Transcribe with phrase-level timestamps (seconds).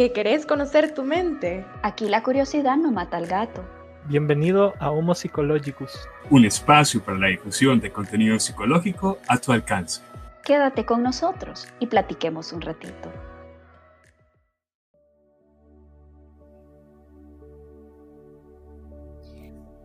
[0.00, 1.66] ¿Que querés conocer tu mente?
[1.82, 3.62] Aquí la curiosidad no mata al gato.
[4.06, 10.00] Bienvenido a Homo Psychologicus, un espacio para la difusión de contenido psicológico a tu alcance.
[10.42, 13.12] Quédate con nosotros y platiquemos un ratito.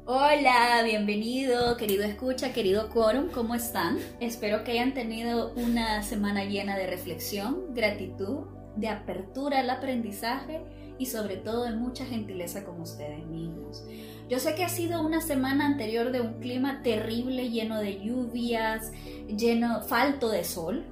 [0.06, 3.98] Hola, bienvenido, querido escucha, querido quórum, ¿cómo están?
[4.22, 8.46] Espero que hayan tenido una semana llena de reflexión, gratitud,
[8.76, 10.62] de apertura al aprendizaje
[10.98, 13.84] y sobre todo de mucha gentileza con ustedes mismos.
[14.30, 18.92] Yo sé que ha sido una semana anterior de un clima terrible, lleno de lluvias,
[19.28, 20.86] lleno, falto de sol,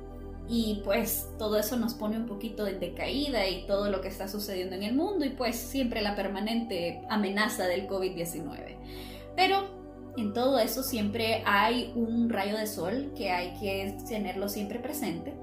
[0.47, 4.27] y pues todo eso nos pone un poquito de decaída y todo lo que está
[4.27, 8.75] sucediendo en el mundo y pues siempre la permanente amenaza del COVID-19.
[9.35, 14.79] Pero en todo eso siempre hay un rayo de sol que hay que tenerlo siempre
[14.79, 15.33] presente.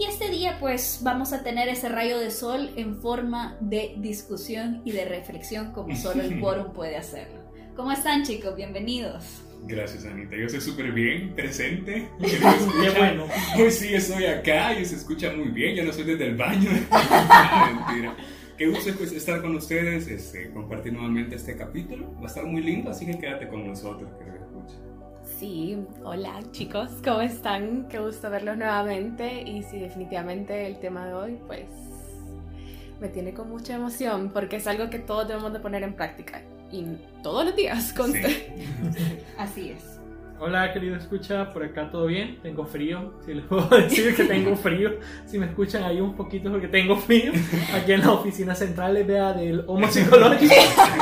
[0.00, 4.80] Y este día pues vamos a tener ese rayo de sol en forma de discusión
[4.86, 7.38] y de reflexión como solo el quórum puede hacerlo.
[7.76, 8.56] ¿Cómo están chicos?
[8.56, 9.42] Bienvenidos.
[9.64, 10.36] Gracias, Anita.
[10.36, 12.08] Yo estoy súper bien, presente.
[12.18, 13.26] Qué bueno.
[13.58, 15.76] Hoy sí estoy acá y se escucha muy bien.
[15.76, 16.70] Yo no soy desde el baño.
[16.80, 18.16] Mentira.
[18.56, 22.10] Qué gusto pues, estar con ustedes, este, compartir nuevamente este capítulo.
[22.14, 24.76] Va a estar muy lindo, así que quédate con nosotros, que escucha.
[25.40, 25.74] Sí,
[26.04, 27.88] hola chicos, ¿cómo están?
[27.88, 29.40] Qué gusto verlos nuevamente.
[29.40, 31.64] Y sí, definitivamente el tema de hoy, pues
[33.00, 36.42] me tiene con mucha emoción porque es algo que todos debemos de poner en práctica
[36.70, 36.84] y
[37.22, 38.12] todos los días con
[39.38, 39.99] Así es.
[40.42, 44.56] Hola querido escucha, por acá todo bien, tengo frío, si les puedo decir que tengo
[44.56, 44.92] frío,
[45.26, 47.32] si me escuchan ahí un poquito porque tengo frío,
[47.74, 50.54] aquí en la oficina central vea del Homo Psicológico.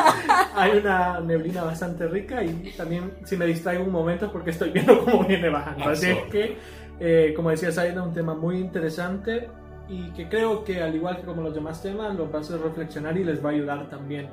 [0.56, 5.04] Hay una neblina bastante rica y también si me distraigo un momento porque estoy viendo
[5.04, 6.56] cómo viene bajando, así es que
[6.98, 9.48] eh, como decía Saida, un tema muy interesante
[9.88, 12.60] y que creo que al igual que como los demás temas, los va a hacer
[12.60, 14.28] reflexionar y les va a ayudar también.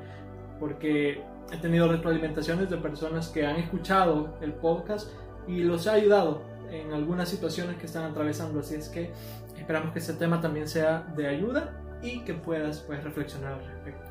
[0.58, 5.08] Porque he tenido retroalimentaciones de personas que han escuchado el podcast
[5.46, 8.60] y los ha ayudado en algunas situaciones que están atravesando.
[8.60, 9.12] Así es que
[9.56, 14.10] esperamos que este tema también sea de ayuda y que puedas pues, reflexionar al respecto.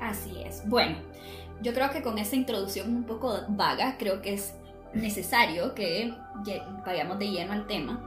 [0.00, 0.68] Así es.
[0.68, 0.96] Bueno,
[1.62, 4.54] yo creo que con esta introducción un poco vaga, creo que es
[4.92, 6.14] necesario que
[6.84, 8.04] vayamos de lleno al tema.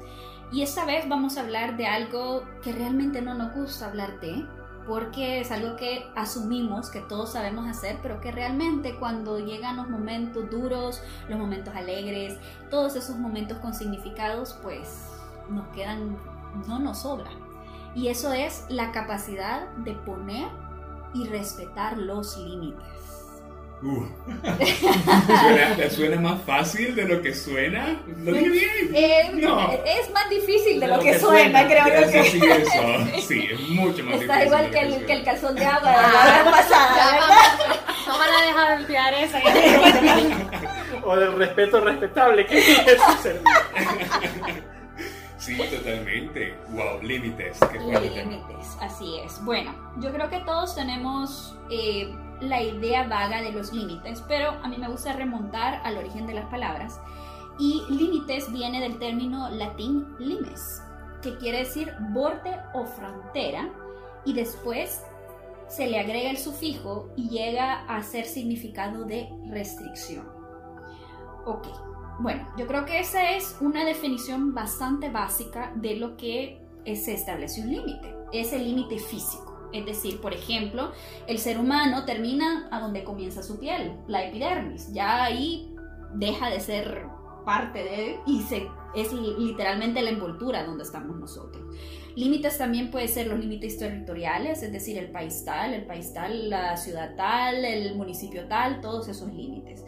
[0.52, 4.46] Y esta vez vamos a hablar de algo que realmente no nos gusta hablar de,
[4.88, 9.90] porque es algo que asumimos que todos sabemos hacer, pero que realmente cuando llegan los
[9.90, 12.38] momentos duros, los momentos alegres,
[12.70, 15.10] todos esos momentos con significados, pues
[15.50, 16.18] nos quedan,
[16.68, 17.30] no nos sobra.
[17.96, 20.48] Y eso es la capacidad de poner
[21.14, 23.17] y respetar los límites.
[23.84, 24.06] Uh.
[25.92, 28.02] suena, más fácil de lo que suena?
[28.24, 28.96] ¿Lo dije bien?
[28.96, 29.72] Eh, no.
[29.72, 32.24] Es más difícil de, lo, que, suena, creo que.
[32.24, 33.22] Sí, eso.
[33.28, 34.42] Sí, es mucho más Está difícil.
[34.42, 37.78] Está igual que, el, que el calzón de agua de la vez pasada, ¿verdad?
[38.08, 39.42] No van a dejar de esa.
[41.04, 43.02] o del respeto respetable, ¿qué es
[45.38, 46.56] Sí, totalmente.
[46.70, 47.60] Wow, límites.
[47.72, 49.44] Límites, así es.
[49.46, 54.68] Bueno, yo creo que todos tenemos eh, la idea vaga de los límites, pero a
[54.68, 57.00] mí me gusta remontar al origen de las palabras.
[57.60, 60.82] Y límites viene del término latín limes,
[61.22, 63.70] que quiere decir borde o frontera,
[64.26, 65.04] y después
[65.68, 70.28] se le agrega el sufijo y llega a ser significado de restricción.
[71.46, 71.68] Ok,
[72.20, 77.62] bueno, yo creo que esa es una definición bastante básica de lo que se establece
[77.62, 78.16] un límite.
[78.32, 79.47] Es el límite físico.
[79.74, 80.92] Es decir, por ejemplo,
[81.28, 84.94] el ser humano termina a donde comienza su piel, la epidermis.
[84.94, 85.76] Ya ahí
[86.14, 87.06] deja de ser
[87.46, 91.64] parte de y se, es literalmente la envoltura donde estamos nosotros.
[92.16, 96.50] Límites también pueden ser los límites territoriales, es decir, el país tal, el país tal,
[96.50, 99.86] la ciudad tal, el municipio tal, todos esos límites.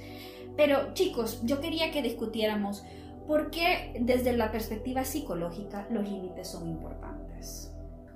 [0.56, 2.84] Pero chicos, yo quería que discutiéramos
[3.28, 7.69] por qué desde la perspectiva psicológica los límites son importantes.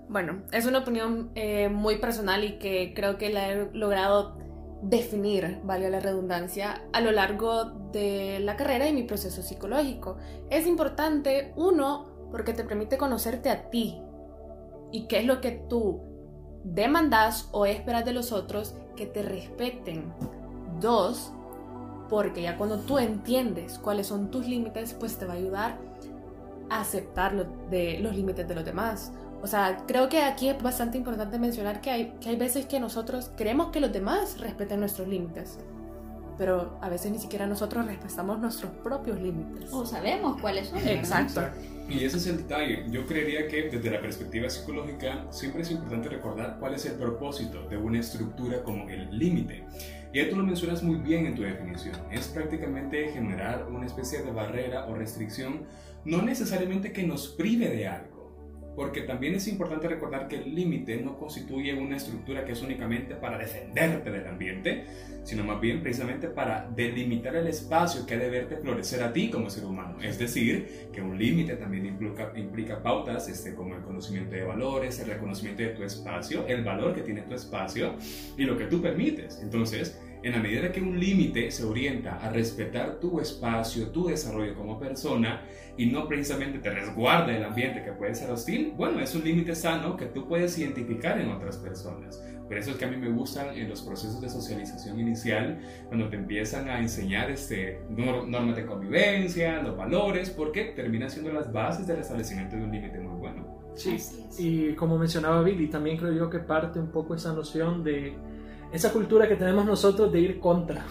[0.09, 4.37] Bueno, es una opinión eh, muy personal y que creo que la he logrado
[4.83, 10.17] definir, vale la redundancia, a lo largo de la carrera y mi proceso psicológico.
[10.49, 14.01] Es importante, uno, porque te permite conocerte a ti
[14.91, 16.01] y qué es lo que tú
[16.63, 20.13] demandas o esperas de los otros que te respeten.
[20.79, 21.31] Dos,
[22.09, 25.77] porque ya cuando tú entiendes cuáles son tus límites, pues te va a ayudar
[26.69, 29.13] a aceptar los límites de los demás.
[29.43, 32.79] O sea, creo que aquí es bastante importante mencionar que hay, que hay veces que
[32.79, 35.59] nosotros queremos que los demás respeten nuestros límites.
[36.37, 39.71] pero a veces ni siquiera nosotros respetamos nuestros propios límites.
[39.71, 40.79] O sabemos cuáles son.
[40.79, 40.93] ¿verdad?
[40.93, 41.41] Exacto.
[41.89, 42.85] Y ese es el detalle.
[42.89, 47.67] Yo creería que desde la perspectiva psicológica siempre es importante recordar cuál es el propósito
[47.67, 49.65] de una estructura como el límite.
[50.13, 51.95] Y ahí tú lo mencionas muy bien en tu definición.
[52.11, 55.65] Es prácticamente generar una especie de barrera o restricción,
[56.05, 58.12] no necesariamente que nos prive de algo.
[58.75, 63.15] Porque también es importante recordar que el límite no constituye una estructura que es únicamente
[63.15, 64.85] para defenderte del ambiente,
[65.23, 69.29] sino más bien precisamente para delimitar el espacio que ha de verte florecer a ti
[69.29, 70.01] como ser humano.
[70.01, 74.99] Es decir, que un límite también implica, implica pautas este, como el conocimiento de valores,
[74.99, 77.93] el reconocimiento de tu espacio, el valor que tiene tu espacio
[78.37, 79.39] y lo que tú permites.
[79.41, 84.55] Entonces, en la medida que un límite se orienta a respetar tu espacio, tu desarrollo
[84.55, 85.41] como persona
[85.77, 89.53] y no precisamente te resguarda el ambiente que puede ser hostil, bueno, es un límite
[89.55, 92.23] sano que tú puedes identificar en otras personas.
[92.47, 96.09] Por eso es que a mí me gustan en los procesos de socialización inicial, cuando
[96.09, 101.51] te empiezan a enseñar este, nor- normas de convivencia, los valores, porque terminan siendo las
[101.51, 103.63] bases del establecimiento de un límite muy bueno.
[103.75, 103.97] Sí,
[104.37, 108.13] y como mencionaba Billy, también creo yo que parte un poco esa noción de
[108.73, 110.83] esa cultura que tenemos nosotros de ir contra.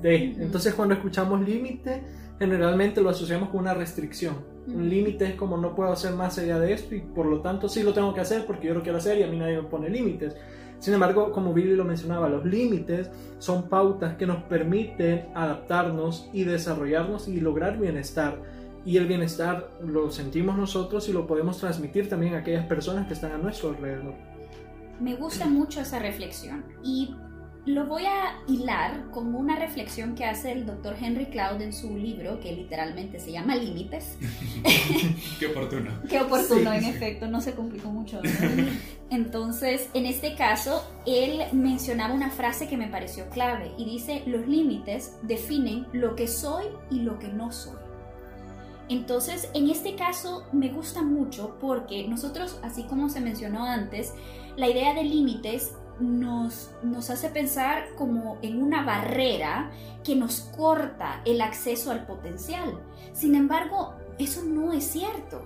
[0.00, 0.32] De.
[0.32, 0.42] Ujú.
[0.42, 2.02] Entonces cuando escuchamos límite,
[2.38, 4.36] generalmente lo asociamos con una restricción.
[4.66, 4.78] Ujú.
[4.78, 7.68] Un límite es como no puedo hacer más allá de esto y por lo tanto
[7.68, 9.68] sí lo tengo que hacer porque yo lo quiero hacer y a mí nadie me
[9.68, 10.34] pone límites.
[10.78, 16.44] Sin embargo, como Billy lo mencionaba, los límites son pautas que nos permiten adaptarnos y
[16.44, 18.40] desarrollarnos y lograr bienestar.
[18.84, 23.14] Y el bienestar lo sentimos nosotros y lo podemos transmitir también a aquellas personas que
[23.14, 24.14] están a nuestro alrededor.
[25.00, 27.14] Me gusta mucho esa reflexión y
[27.66, 31.96] lo voy a hilar con una reflexión que hace el doctor Henry Cloud en su
[31.96, 34.16] libro, que literalmente se llama Límites.
[35.40, 35.90] Qué oportuno.
[36.08, 36.90] Qué oportuno, Sí, en sí.
[36.90, 38.20] efecto, no se complicó mucho.
[39.10, 44.46] Entonces, en este caso, él mencionaba una frase que me pareció clave y dice, los
[44.46, 47.78] límites definen lo que soy y lo que no soy.
[48.88, 54.12] Entonces, en este caso me gusta mucho porque nosotros, así como se mencionó antes,
[54.56, 56.70] la idea de límites nos,
[57.10, 59.70] hace pensar como en una barrera
[60.04, 62.78] que nos corta el acceso al potencial.
[63.12, 65.42] Sin embargo, eso no es cierto.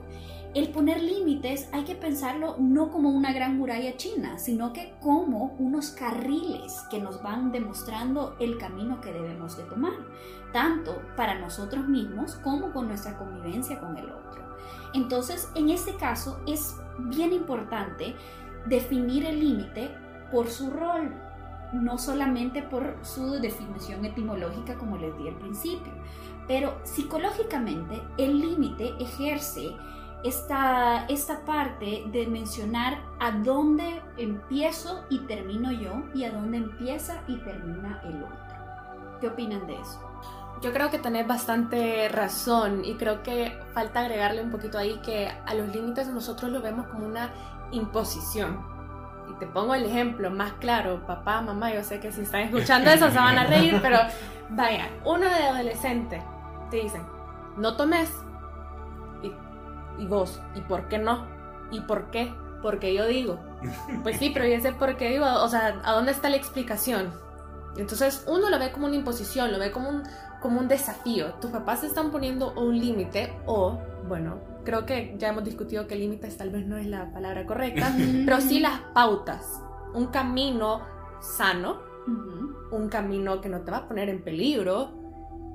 [0.52, 5.54] El poner límites hay que pensarlo no como una gran muralla china, sino que como
[5.60, 9.92] unos carriles que nos van demostrando el camino que debemos de tomar,
[10.52, 14.42] tanto para nosotros mismos como con nuestra convivencia con el otro.
[14.92, 18.16] Entonces, en este caso es bien importante
[18.66, 19.90] definir el límite
[20.30, 21.14] por su rol,
[21.72, 25.92] no solamente por su definición etimológica como les di al principio,
[26.46, 29.76] pero psicológicamente el límite ejerce
[30.24, 37.22] esta, esta parte de mencionar a dónde empiezo y termino yo y a dónde empieza
[37.26, 39.18] y termina el otro.
[39.20, 40.00] ¿Qué opinan de eso?
[40.62, 45.28] Yo creo que tenés bastante razón y creo que falta agregarle un poquito ahí que
[45.28, 47.32] a los límites nosotros lo vemos como una
[47.72, 48.58] imposición.
[49.30, 52.90] Y te pongo el ejemplo más claro, papá, mamá, yo sé que si están escuchando
[52.90, 53.98] eso se van a reír, pero
[54.50, 56.20] vaya, uno de adolescente
[56.70, 57.02] te dicen,
[57.56, 58.12] no tomes.
[59.22, 61.26] Y, y vos, ¿y por qué no?
[61.70, 62.32] ¿Y por qué?
[62.62, 63.38] Porque yo digo.
[64.02, 67.12] Pues sí, pero yo sé por qué digo, o sea, ¿a dónde está la explicación?
[67.76, 70.02] Entonces uno lo ve como una imposición, lo ve como un,
[70.40, 71.34] como un desafío.
[71.34, 73.78] Tus papás están poniendo un límite o,
[74.08, 77.94] bueno, creo que ya hemos discutido que límites tal vez no es la palabra correcta,
[78.24, 79.62] pero sí las pautas.
[79.94, 80.82] Un camino
[81.20, 81.80] sano,
[82.70, 84.92] un camino que no te va a poner en peligro,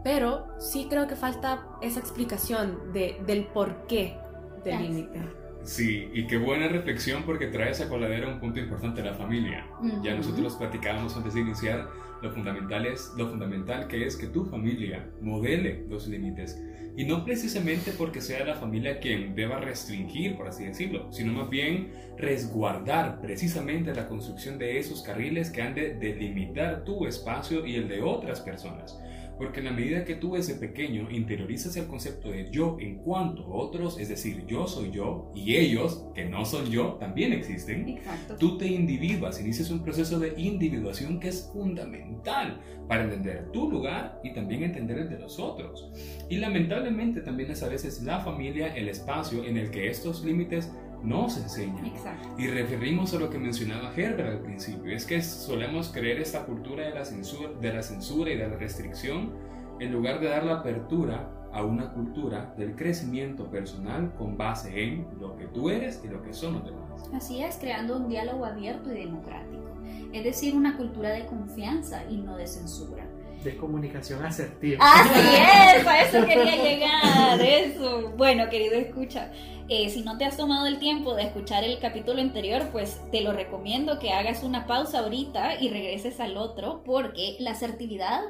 [0.04, 4.20] pero sí creo que falta esa explicación de, del porqué
[4.64, 5.45] del límite.
[5.66, 9.66] Sí, y qué buena reflexión porque traes a coladera un punto importante, la familia.
[10.04, 11.90] Ya nosotros platicábamos antes de iniciar
[12.22, 16.62] lo fundamental, es, lo fundamental que es que tu familia modele los límites.
[16.98, 21.50] Y no precisamente porque sea la familia quien deba restringir, por así decirlo, sino más
[21.50, 27.76] bien resguardar precisamente la construcción de esos carriles que han de delimitar tu espacio y
[27.76, 28.98] el de otras personas.
[29.38, 33.44] Porque en la medida que tú desde pequeño interiorizas el concepto de yo en cuanto
[33.44, 37.90] a otros, es decir, yo soy yo y ellos, que no son yo, también existen,
[37.90, 38.38] Exacto.
[38.38, 44.20] tú te individuas, inicias un proceso de individuación que es fundamental para entender tu lugar
[44.24, 45.92] y también entender el de los otros.
[46.30, 50.72] Y lamentablemente también es a veces la familia el espacio en el que estos límites
[51.06, 51.86] no se enseñan.
[51.86, 52.30] Exacto.
[52.38, 56.86] Y referimos a lo que mencionaba Herbert al principio, es que solemos creer esta cultura
[56.86, 59.32] de la censura, de la censura y de la restricción
[59.80, 65.08] en lugar de dar la apertura a una cultura del crecimiento personal con base en
[65.20, 67.10] lo que tú eres y lo que son los demás.
[67.14, 69.64] Así es, creando un diálogo abierto y democrático.
[70.12, 73.06] Es decir, una cultura de confianza y no de censura.
[73.46, 74.80] De comunicación asertiva.
[74.82, 75.20] Así
[75.78, 78.10] es, a eso quería llegar, eso.
[78.18, 79.32] Bueno, querido escucha,
[79.70, 83.22] eh, si no te has tomado el tiempo de escuchar el capítulo anterior, pues te
[83.22, 88.22] lo recomiendo que hagas una pausa ahorita y regreses al otro, porque la asertividad,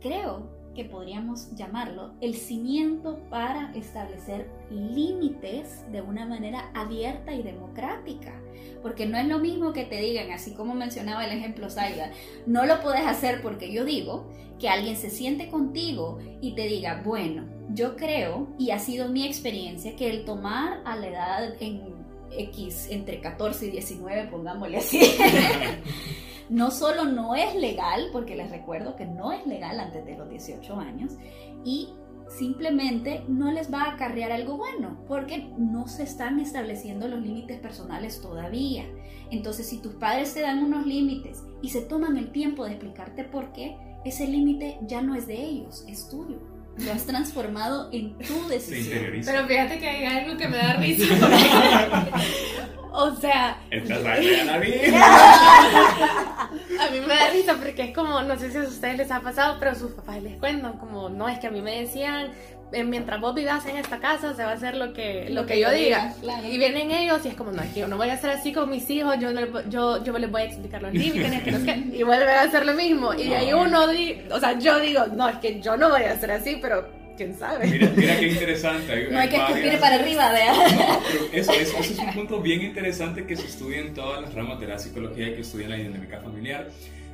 [0.00, 8.32] creo que podríamos llamarlo, el cimiento para establecer límites de una manera abierta y democrática.
[8.82, 12.12] Porque no es lo mismo que te digan, así como mencionaba el ejemplo Saida,
[12.46, 14.26] no lo puedes hacer porque yo digo,
[14.60, 19.26] que alguien se siente contigo y te diga, bueno, yo creo, y ha sido mi
[19.26, 21.94] experiencia, que el tomar a la edad en
[22.30, 25.00] X, entre 14 y 19, pongámosle así,
[26.50, 30.28] no solo no es legal, porque les recuerdo que no es legal antes de los
[30.28, 31.12] 18 años,
[31.64, 31.88] y
[32.28, 37.58] simplemente no les va a acarrear algo bueno, porque no se están estableciendo los límites
[37.60, 38.84] personales todavía.
[39.30, 43.24] Entonces, si tus padres te dan unos límites y se toman el tiempo de explicarte
[43.24, 46.38] por qué, ese límite ya no es de ellos, es tuyo.
[46.78, 49.20] Lo has transformado en tu decisión.
[49.24, 51.04] Pero fíjate que hay algo que me da risa.
[52.92, 53.60] o sea.
[53.70, 54.90] Estás a la vida.
[56.80, 59.20] a mí me da risa porque es como, no sé si a ustedes les ha
[59.20, 62.32] pasado, pero sus papás les cuentan, como, no, es que a mí me decían,
[62.72, 65.58] eh, mientras vos vivas en esta casa se va a hacer lo que, lo, que,
[65.60, 66.14] yo diga.
[66.44, 68.52] Y vienen ellos y es como, no, es que yo no voy a hacer así
[68.52, 71.58] con mis hijos, yo, no, yo, yo les voy a explicar los límites, que no
[71.58, 73.12] sé y vuelven a hacer lo mismo.
[73.14, 76.02] Y de ahí uno, di, o sea, yo digo, no, es que yo no voy
[76.02, 77.66] a hacer así, pero quién sabe.
[77.66, 79.08] Mira, mira qué interesante.
[79.10, 80.54] no hay, que escupir para arriba, vea.
[80.54, 81.00] No,
[81.34, 84.58] eso, eso, eso, es un punto bien interesante que se estudia en todas las ramas
[84.58, 86.68] de la psicología y que estudia la dinámica familiar.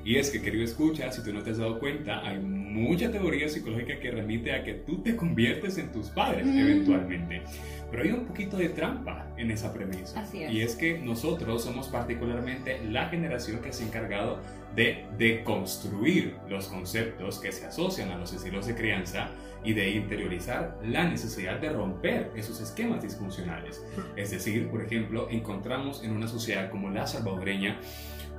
[0.04, 3.48] Y es que, querido escucha, si tú no te has dado cuenta, hay mucha teoría
[3.48, 6.56] psicológica que remite a que tú te conviertes en tus padres mm.
[6.56, 7.42] eventualmente.
[7.90, 10.20] Pero hay un poquito de trampa en esa premisa.
[10.20, 10.52] Así es.
[10.52, 14.38] Y es que nosotros somos particularmente la generación que se ha encargado
[14.76, 19.30] de deconstruir los conceptos que se asocian a los estilos de crianza
[19.66, 23.84] y de interiorizar la necesidad de romper esos esquemas disfuncionales.
[24.16, 27.80] Es decir, por ejemplo, encontramos en una sociedad como la salvadoreña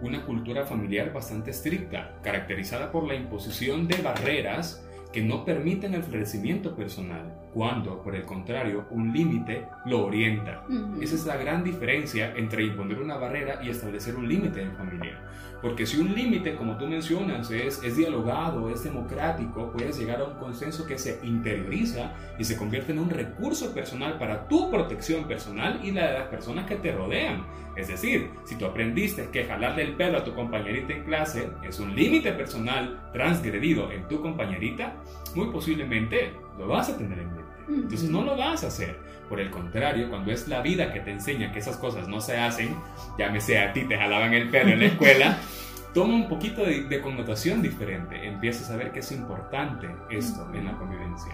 [0.02, 6.04] una cultura familiar bastante estricta, caracterizada por la imposición de barreras que no permiten el
[6.04, 10.64] florecimiento personal, cuando, por el contrario, un límite lo orienta.
[11.02, 15.20] Esa es la gran diferencia entre imponer una barrera y establecer un límite en familia.
[15.62, 20.26] Porque si un límite, como tú mencionas, es, es dialogado, es democrático, puedes llegar a
[20.26, 25.26] un consenso que se interioriza y se convierte en un recurso personal para tu protección
[25.26, 27.46] personal y la de las personas que te rodean.
[27.76, 31.80] Es decir, si tú aprendiste que jalarle el pelo a tu compañerita en clase es
[31.80, 34.96] un límite personal transgredido en tu compañerita,
[35.36, 37.47] muy posiblemente lo vas a tener en mente.
[37.68, 38.98] Entonces no lo vas a hacer.
[39.30, 42.38] Por el contrario, cuando es la vida que te enseña que esas cosas no se
[42.38, 42.76] hacen,
[43.18, 45.38] llámese a ti te jalaban el pelo en la escuela,
[45.94, 48.26] toma un poquito de, connotación diferente.
[48.26, 51.34] Empiezas a ver que es importante esto en la convivencia.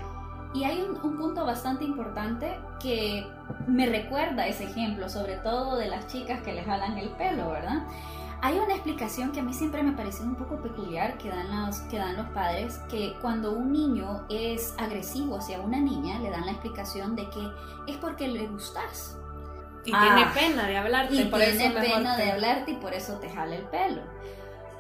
[0.56, 3.25] Y hay un, un, punto bastante importante que
[3.68, 7.84] me recuerda ese ejemplo, sobre todo de las chicas que le jalan el pelo, ¿verdad?
[8.43, 11.77] Hay una explicación que a mí siempre me parecido un poco peculiar que dan, los,
[11.89, 16.45] que dan los padres, que cuando un niño es agresivo hacia una niña, le dan
[16.45, 17.39] la explicación de que
[17.88, 19.17] es porque le gustas.
[19.85, 20.31] Y tiene ah.
[20.35, 21.15] pena de hablarte.
[21.15, 24.01] Y por tiene pena de hablarte y por eso te jala el pelo.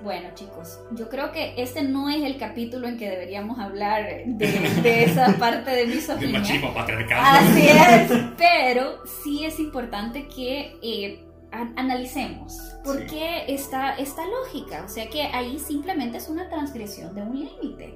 [0.01, 5.03] Bueno, chicos, yo creo que este no es el capítulo en que deberíamos hablar de,
[5.05, 6.39] esa parte de misoginia.
[6.39, 7.17] machismo patriarcal.
[7.23, 11.23] Así es, pero sí es importante que eh,
[11.53, 14.83] analicemos por qué está esta lógica.
[14.85, 17.93] O sea que ahí simplemente es una transgresión de un límite.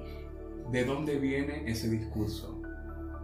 [0.70, 2.62] ¿De dónde viene ese discurso?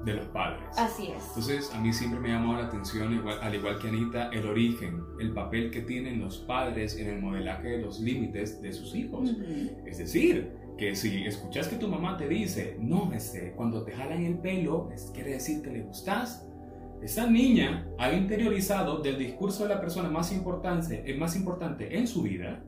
[0.05, 0.67] De los padres.
[0.77, 1.25] Así es.
[1.29, 5.03] Entonces, a mí siempre me ha llamado la atención, al igual que Anita, el origen,
[5.19, 9.31] el papel que tienen los padres en el modelaje de los límites de sus hijos.
[9.87, 14.23] Es decir, que si escuchas que tu mamá te dice, no, este, cuando te jalan
[14.25, 16.47] el pelo, quiere decir que le gustas,
[17.05, 22.07] esa niña ha interiorizado del discurso de la persona más importante, eh, más importante en
[22.07, 22.63] su vida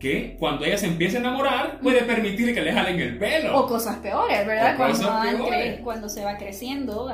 [0.00, 3.58] que cuando ella se empieza a enamorar puede permitir que le jalen el pelo.
[3.58, 4.76] O cosas peores, ¿verdad?
[4.76, 7.08] Cuando, cuando se va creciendo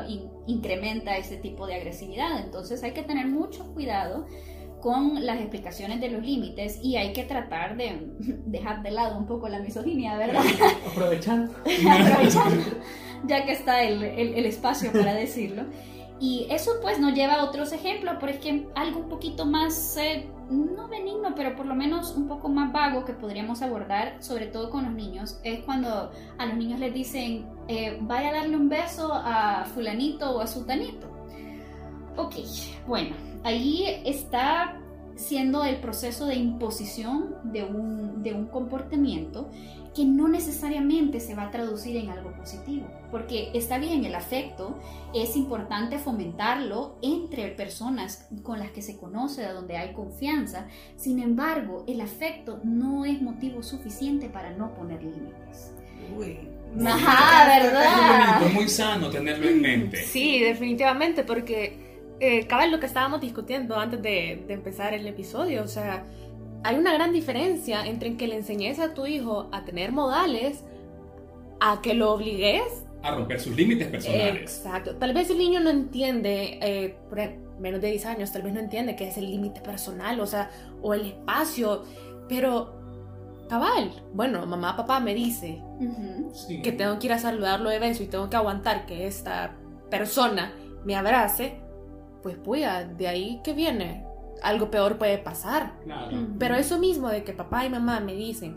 [0.46, 2.40] incrementa ese tipo de agresividad.
[2.42, 4.26] Entonces hay que tener mucho cuidado
[4.80, 8.10] con las explicaciones de los límites y hay que tratar de
[8.46, 10.42] dejar de lado un poco la misoginia, ¿verdad?
[10.90, 11.52] Aprovechando.
[11.88, 12.64] Aprovechando,
[13.26, 15.66] ya que está el, el espacio para decirlo.
[16.22, 20.30] Y eso pues nos lleva a otros ejemplos, por ejemplo, algo un poquito más, eh,
[20.48, 24.70] no benigno, pero por lo menos un poco más vago que podríamos abordar, sobre todo
[24.70, 28.68] con los niños, es cuando a los niños les dicen, eh, vaya a darle un
[28.68, 31.08] beso a fulanito o a sutanito.
[32.16, 32.36] Ok,
[32.86, 34.80] bueno, ahí está
[35.16, 39.50] siendo el proceso de imposición de un, de un comportamiento
[39.94, 44.78] que no necesariamente se va a traducir en algo positivo, porque está bien el afecto,
[45.14, 51.20] es importante fomentarlo entre personas con las que se conoce, de donde hay confianza, sin
[51.20, 55.72] embargo, el afecto no es motivo suficiente para no poner límites.
[56.16, 56.38] Uy.
[56.86, 58.40] Ajá, Es ¿verdad?
[58.40, 60.04] bonito, muy sano tenerlo en mente.
[60.04, 65.62] Sí, definitivamente, porque eh, cabal lo que estábamos discutiendo antes de, de empezar el episodio,
[65.64, 66.06] o sea,
[66.64, 70.64] hay una gran diferencia entre que le enseñes a tu hijo a tener modales
[71.60, 72.84] a que lo obligues.
[73.02, 74.42] A romper sus límites personales.
[74.42, 74.96] Exacto.
[74.96, 77.18] Tal vez el niño no entiende, eh, por
[77.60, 80.50] menos de 10 años, tal vez no entiende qué es el límite personal, o sea,
[80.82, 81.82] o el espacio,
[82.28, 82.74] pero
[83.48, 86.30] cabal, bueno, mamá, papá me dice, Ujú.
[86.34, 86.62] Sí.
[86.62, 89.56] que tengo que ir a saludarlo de beso y tengo que aguantar que esta
[89.90, 90.52] persona
[90.84, 91.60] me abrace,
[92.22, 94.04] pues puya, de ahí que viene,
[94.42, 95.72] algo peor puede pasar.
[95.84, 96.28] Claro.
[96.38, 98.56] Pero eso mismo de que papá y mamá me dicen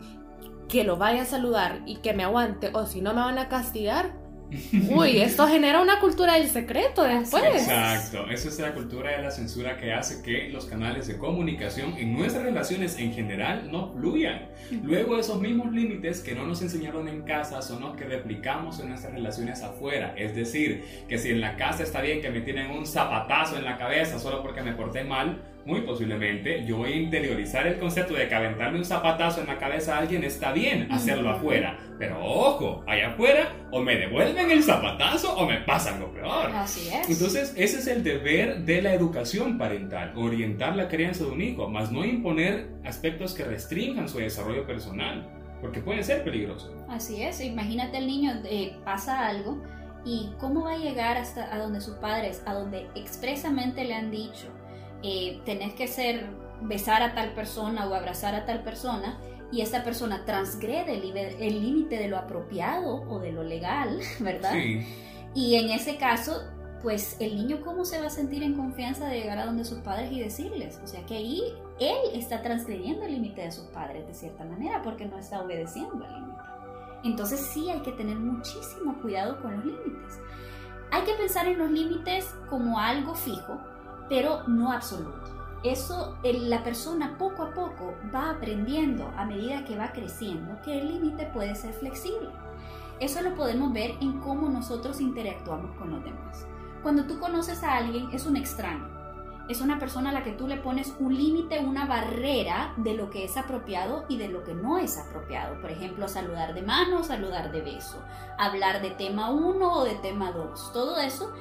[0.68, 3.48] que lo vaya a saludar y que me aguante o si no me van a
[3.48, 4.12] castigar,
[4.90, 7.42] uy, esto genera una cultura del secreto después.
[7.44, 11.94] Exacto, eso es la cultura de la censura que hace que los canales de comunicación
[11.96, 14.48] en nuestras relaciones en general no fluyan.
[14.82, 18.90] Luego esos mismos límites que no nos enseñaron en casa son los que replicamos en
[18.90, 20.14] nuestras relaciones afuera.
[20.16, 23.64] Es decir, que si en la casa está bien que me tienen un zapatazo en
[23.64, 28.14] la cabeza solo porque me porté mal, muy posiblemente yo voy a interiorizar el concepto
[28.14, 31.78] de que un zapatazo en la cabeza a alguien está bien hacerlo afuera.
[31.98, 36.50] Pero ojo, allá afuera o me devuelven el zapatazo o me pasan lo peor.
[36.54, 37.08] Así es.
[37.08, 41.68] Entonces, ese es el deber de la educación parental, orientar la crianza de un hijo,
[41.68, 45.28] más no imponer aspectos que restrinjan su desarrollo personal,
[45.60, 46.72] porque puede ser peligroso.
[46.88, 49.60] Así es, imagínate el niño, eh, pasa algo
[50.04, 54.10] y cómo va a llegar hasta a donde sus padres, a donde expresamente le han
[54.10, 54.46] dicho,
[55.02, 56.26] eh, tenés que ser,
[56.62, 59.18] besar a tal persona o abrazar a tal persona
[59.52, 64.52] y esta persona transgrede el límite de lo apropiado o de lo legal, ¿verdad?
[64.52, 64.86] Sí,
[65.34, 66.42] Y en ese caso,
[66.82, 69.78] pues el niño cómo se va a sentir en confianza de llegar a donde sus
[69.78, 70.80] padres y decirles.
[70.82, 71.42] O sea que ahí
[71.78, 76.04] él está transgrediendo el límite de sus padres de cierta manera porque no está obedeciendo
[76.04, 76.40] el límite.
[77.04, 80.20] Entonces sí hay que tener muchísimo cuidado con los límites.
[80.90, 83.58] Hay que pensar en los límites como algo fijo,
[84.08, 85.36] pero no absoluto.
[85.62, 90.88] Eso la persona poco a poco va aprendiendo a medida que va creciendo que el
[90.88, 92.30] límite puede ser flexible.
[93.00, 96.46] Eso lo podemos ver en cómo nosotros interactuamos con los demás.
[96.82, 98.96] Cuando tú conoces a alguien es un extraño.
[99.48, 103.10] Es una persona a la que tú le pones un límite, una barrera de lo
[103.10, 105.60] que es apropiado y de lo que no es apropiado.
[105.60, 108.02] Por ejemplo, saludar de mano, saludar de beso,
[108.38, 111.32] hablar de tema 1 o de tema 2, todo eso.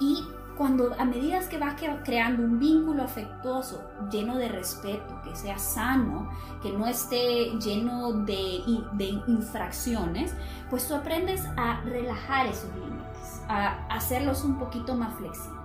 [0.00, 0.26] Y
[0.56, 6.30] cuando a medida que vas creando un vínculo afectuoso lleno de respeto, que sea sano,
[6.62, 10.34] que no esté lleno de, de infracciones,
[10.70, 15.56] pues tú aprendes a relajar esos límites, a hacerlos un poquito más flexibles.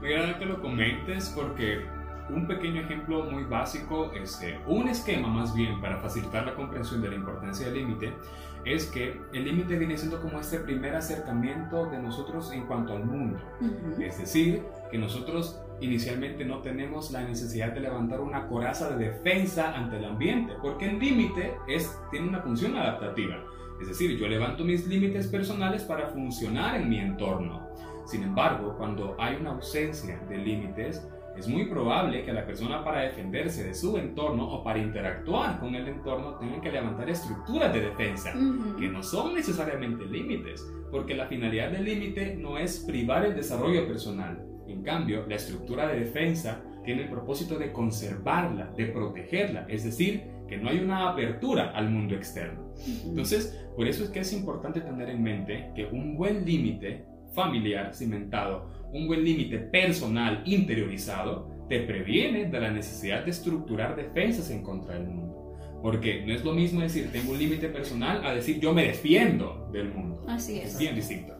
[0.00, 1.86] me agrada que lo comentes porque
[2.34, 7.08] un pequeño ejemplo muy básico, este, un esquema más bien para facilitar la comprensión de
[7.08, 8.12] la importancia del límite,
[8.64, 13.04] es que el límite viene siendo como este primer acercamiento de nosotros en cuanto al
[13.04, 13.38] mundo.
[13.98, 19.74] Es decir, que nosotros inicialmente no tenemos la necesidad de levantar una coraza de defensa
[19.74, 23.42] ante el ambiente, porque el límite es, tiene una función adaptativa.
[23.80, 27.66] Es decir, yo levanto mis límites personales para funcionar en mi entorno.
[28.04, 33.02] Sin embargo, cuando hay una ausencia de límites, es muy probable que la persona para
[33.02, 37.80] defenderse de su entorno o para interactuar con el entorno tenga que levantar estructuras de
[37.80, 38.76] defensa Ujú.
[38.76, 43.86] que no son necesariamente límites, porque la finalidad del límite no es privar el desarrollo
[43.86, 44.44] personal.
[44.66, 50.22] En cambio, la estructura de defensa tiene el propósito de conservarla, de protegerla, es decir,
[50.48, 52.72] que no hay una apertura al mundo externo.
[53.06, 57.94] Entonces, por eso es que es importante tener en mente que un buen límite familiar
[57.94, 64.62] cimentado, un buen límite personal interiorizado, te previene de la necesidad de estructurar defensas en
[64.62, 65.56] contra del mundo.
[65.82, 69.68] Porque no es lo mismo decir tengo un límite personal a decir yo me defiendo
[69.72, 70.24] del mundo.
[70.28, 70.78] Así Es es.
[70.78, 71.34] bien distinto.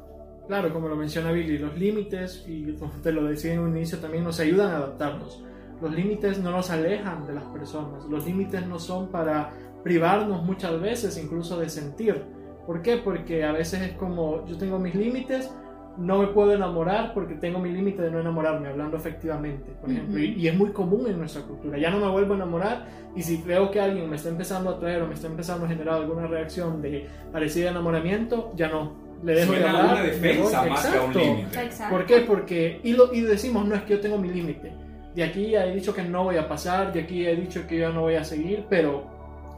[0.47, 3.99] Claro, como lo menciona Billy, los límites, y como te lo decía en un inicio,
[3.99, 5.45] también nos ayudan a adaptarnos.
[5.81, 9.53] Los límites no nos alejan de las personas, los límites no son para
[9.85, 12.23] privarnos muchas veces incluso de sentir.
[12.67, 12.97] ¿Por qué?
[12.99, 15.51] Porque a veces es como yo tengo mis límites,
[15.98, 20.18] no me puedo enamorar porque tengo mi límite de no enamorarme, hablando efectivamente, por ejemplo.
[20.18, 21.79] Y, y es muy común en nuestra cultura.
[21.79, 24.74] Ya no me vuelvo a enamorar y si veo que alguien me está empezando a
[24.74, 29.11] atraer o me está empezando a generar alguna reacción de parecida a enamoramiento, ya no.
[29.22, 29.85] Le dejo de hablar.
[29.92, 31.18] una defensa más que a un Exacto.
[31.18, 31.62] límite.
[31.62, 31.96] Exacto.
[31.96, 32.20] ¿Por qué?
[32.20, 34.72] Porque, y, lo, y decimos, no es que yo tengo mi límite.
[35.14, 37.92] de aquí he dicho que no voy a pasar, de aquí he dicho que yo
[37.92, 39.05] no voy a seguir, pero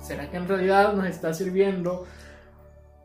[0.01, 2.05] ¿será que en realidad nos está sirviendo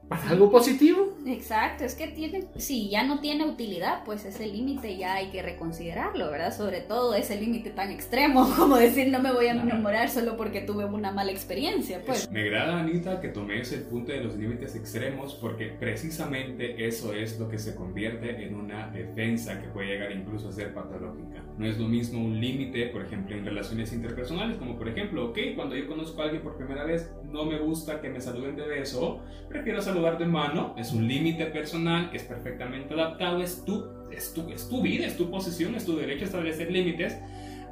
[0.08, 1.18] para algo positivo?
[1.26, 5.42] Exacto, es que tiene, si ya no tiene utilidad, pues ese límite ya hay que
[5.42, 6.56] reconsiderarlo, ¿verdad?
[6.56, 10.62] Sobre todo ese límite tan extremo como decir no me voy a enamorar solo porque
[10.62, 12.30] tuve una mala experiencia, pues.
[12.32, 17.40] Me agrada, Anita, que tomes el punto de los límites extremos porque precisamente eso es
[17.40, 21.44] lo que se convierte en una defensa que puede llegar incluso a ser patológica.
[21.58, 25.40] No es lo mismo un límite, por ejemplo, en relaciones interpersonales, como por ejemplo, ok,
[25.56, 28.68] cuando yo conozco a alguien por primera vez, no me gusta que me saluden de
[28.68, 33.86] beso, prefiero saludar de mano, es un límite personal que es perfectamente adaptado, es tu,
[34.12, 37.18] es, tu, es tu vida, es tu posición, es tu derecho a establecer límites.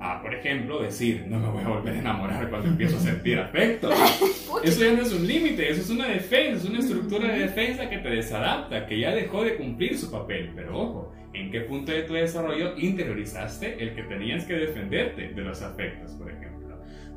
[0.01, 3.39] A, por ejemplo, decir, no me voy a volver a enamorar cuando empiezo a sentir
[3.39, 3.89] afecto.
[4.63, 7.87] Eso ya no es un límite, eso es una defensa, es una estructura de defensa
[7.87, 10.53] que te desadapta, que ya dejó de cumplir su papel.
[10.55, 15.41] Pero ojo, ¿en qué punto de tu desarrollo interiorizaste el que tenías que defenderte de
[15.41, 16.55] los afectos, por ejemplo?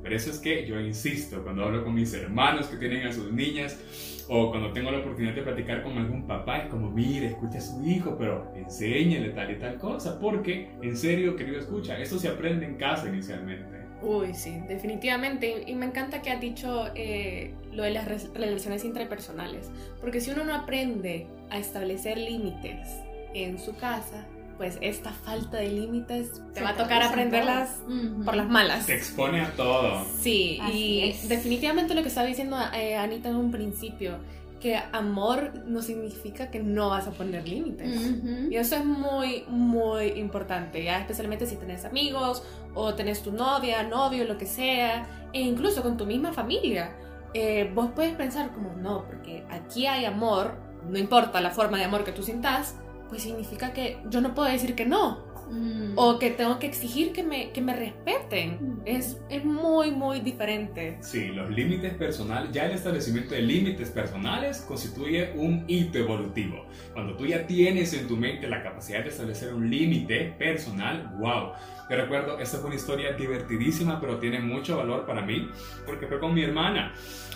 [0.03, 3.33] Por eso es que yo insisto, cuando hablo con mis hermanos que tienen a sus
[3.33, 7.59] niñas, o cuando tengo la oportunidad de platicar con algún papá, es como, mire, escucha
[7.59, 12.19] a su hijo, pero enséñale tal y tal cosa, porque en serio, querido escucha, esto
[12.19, 13.79] se aprende en casa inicialmente.
[14.01, 15.65] Uy, sí, definitivamente.
[15.67, 20.45] Y me encanta que has dicho eh, lo de las relaciones interpersonales, porque si uno
[20.45, 22.87] no aprende a establecer límites
[23.35, 27.77] en su casa, pues esta falta de límites te va a tocar aprenderlas
[28.25, 28.87] por las malas.
[28.87, 30.05] Te expone a todo.
[30.21, 34.19] Sí, y definitivamente lo que estaba diciendo eh, Anita en un principio,
[34.61, 38.13] que amor no significa que no vas a poner límites.
[38.51, 42.43] Y eso es muy, muy importante, ya especialmente si tenés amigos
[42.75, 46.97] o tenés tu novia, novio, lo que sea, e incluso con tu misma familia.
[47.35, 51.85] Eh, vos puedes pensar como, no, porque aquí hay amor, no importa la forma de
[51.85, 52.77] amor que tú sintas,
[53.09, 55.27] pues significa que yo no puedo decir que no.
[55.51, 55.93] Mm.
[55.97, 58.59] O que tengo que exigir que me, que me respeten.
[58.61, 58.83] Mm.
[58.85, 60.99] Es, es muy, muy diferente.
[61.01, 66.67] Sí, los límites personales, ya el establecimiento de límites personales constituye un hito evolutivo.
[66.93, 71.53] Cuando tú ya tienes en tu mente la capacidad de establecer un límite personal, wow.
[71.91, 75.49] Yo recuerdo, esta fue una historia divertidísima, pero tiene mucho valor para mí,
[75.87, 76.93] porque fue con mi hermana.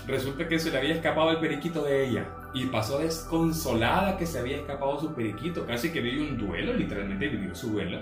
[0.07, 4.39] Resulta que se le había escapado el periquito de ella y pasó desconsolada que se
[4.39, 8.01] había escapado su periquito, casi que vivió un duelo, literalmente vivió su duelo.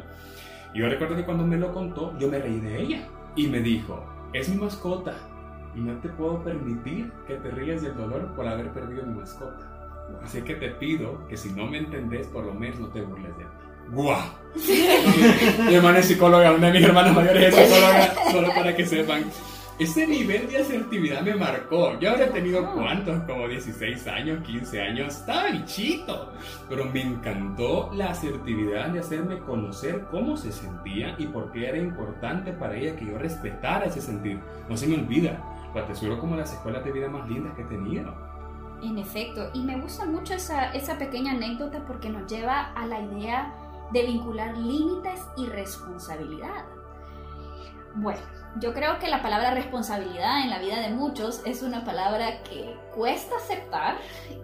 [0.72, 3.60] Y yo recuerdo que cuando me lo contó, yo me reí de ella y me
[3.60, 5.14] dijo, es mi mascota
[5.74, 9.66] y no te puedo permitir que te rías del dolor por haber perdido mi mascota.
[10.24, 13.36] Así que te pido que si no me entendés, por lo menos no te burles
[13.36, 13.50] de mí.
[13.92, 14.20] ¡Guau!
[15.66, 19.24] mi hermana es psicóloga, una de mis hermanas mayores es psicóloga, solo para que sepan.
[19.80, 21.98] Ese nivel de asertividad me marcó.
[21.98, 26.34] Yo habría tenido cuántos, como 16 años, 15 años, estaba bichito.
[26.68, 31.78] Pero me encantó la asertividad de hacerme conocer cómo se sentía y por qué era
[31.78, 34.38] importante para ella que yo respetara ese sentir.
[34.68, 35.42] No se me olvida,
[35.74, 38.14] lo atesoro como las escuelas de vida más lindas que he tenido.
[38.82, 43.00] En efecto, y me gusta mucho esa, esa pequeña anécdota porque nos lleva a la
[43.00, 43.54] idea
[43.94, 46.66] de vincular límites y responsabilidad.
[47.94, 48.20] Bueno,
[48.60, 52.76] yo creo que la palabra responsabilidad en la vida de muchos es una palabra que
[52.94, 53.96] cuesta aceptar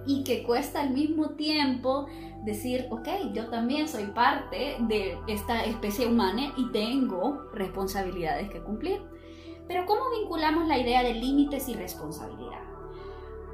[0.05, 2.07] y que cuesta al mismo tiempo
[2.45, 9.01] decir, ok, yo también soy parte de esta especie humana y tengo responsabilidades que cumplir.
[9.69, 12.61] Pero ¿cómo vinculamos la idea de límites y responsabilidad?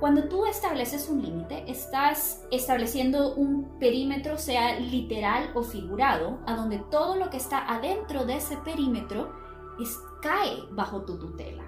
[0.01, 6.79] Cuando tú estableces un límite, estás estableciendo un perímetro, sea literal o figurado, a donde
[6.91, 9.42] todo lo que está adentro de ese perímetro
[10.23, 11.65] cae bajo tu tutela.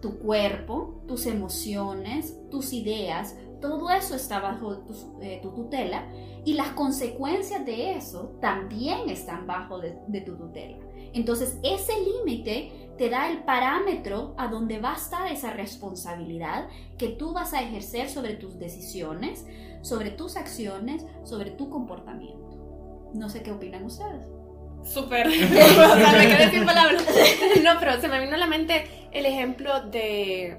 [0.00, 6.06] Tu cuerpo, tus emociones, tus ideas, todo eso está bajo tu, eh, tutela
[6.44, 10.78] y las consecuencias de eso también están bajo de, tu tutela.
[11.12, 17.08] Entonces ese límite te da el parámetro a donde va a estar esa responsabilidad que
[17.08, 19.46] tú vas a ejercer sobre tus decisiones,
[19.82, 23.10] sobre tus acciones, sobre tu comportamiento.
[23.12, 24.39] No sé qué opinan ustedes.
[24.84, 25.26] Súper.
[25.28, 27.04] o sea, me quedé sin palabras.
[27.62, 30.56] No, pero se me vino a la mente el ejemplo de,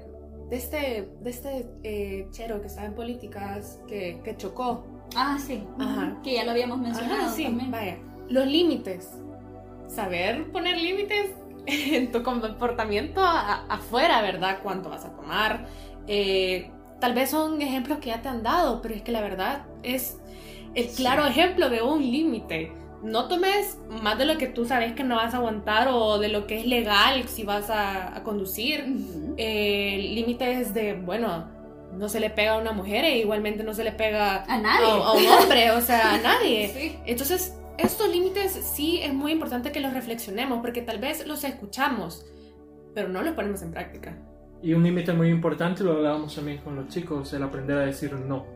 [0.48, 4.86] de este, de este eh, chero que estaba en políticas que, que chocó.
[5.16, 5.64] Ah, sí.
[5.78, 6.18] Ajá.
[6.22, 7.32] Que ya lo habíamos mencionado.
[7.32, 7.98] sí, vaya.
[8.28, 9.10] Los límites.
[9.88, 11.30] Saber poner límites
[11.66, 14.60] en tu comportamiento afuera, ¿verdad?
[14.62, 15.66] Cuánto vas a tomar.
[16.06, 19.66] Eh, tal vez son ejemplos que ya te han dado, pero es que la verdad
[19.82, 20.18] es
[20.74, 22.72] el claro ejemplo de un límite
[23.02, 26.28] no tomes más de lo que tú sabes que no vas a aguantar o de
[26.28, 28.84] lo que es legal si vas a, conducir.
[29.36, 31.46] Eh, límites de, bueno,
[31.96, 34.86] no se le pega a una mujer e igualmente no se le pega a nadie.
[34.86, 36.98] A, un hombre, o sea, a nadie.
[37.04, 42.26] Entonces, estos límites sí es muy importante que los reflexionemos porque tal vez los escuchamos,
[42.94, 44.16] pero no los ponemos en práctica.
[44.62, 48.12] Y un límite muy importante, lo hablábamos también con los chicos, el aprender a decir
[48.12, 48.46] no.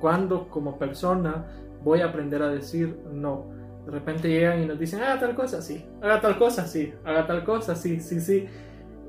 [0.00, 1.46] Cuando como persona
[1.82, 3.46] voy a aprender a decir no?
[3.86, 7.24] De repente llegan y nos dicen, haga tal cosa, sí, haga tal cosa, sí, haga
[7.24, 8.46] tal cosa, sí, sí, sí.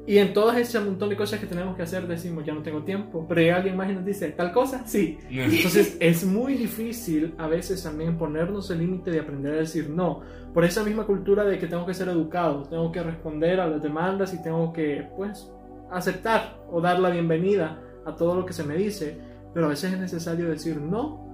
[0.05, 2.83] Y en todas ese montón de cosas que tenemos que hacer decimos, ya no tengo
[2.83, 5.17] tiempo, pero llega alguien más y nos dice, tal cosa, sí.
[5.29, 10.21] Entonces es muy difícil a veces también ponernos el límite de aprender a decir no,
[10.53, 13.81] por esa misma cultura de que tengo que ser educado, tengo que responder a las
[13.81, 15.51] demandas y tengo que, pues,
[15.91, 19.17] aceptar o dar la bienvenida a todo lo que se me dice,
[19.53, 21.26] pero a veces es necesario decir no